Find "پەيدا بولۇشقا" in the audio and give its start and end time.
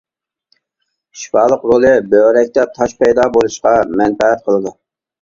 3.05-3.79